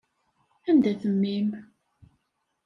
[0.69, 1.49] Anda-t mmi-m?